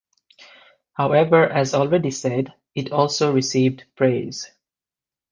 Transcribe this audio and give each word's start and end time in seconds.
However, 0.93 1.45
as 1.47 1.75
already 1.75 2.09
said, 2.09 2.55
it 2.73 2.91
also 2.91 3.31
received 3.31 3.83
praise. 3.95 4.49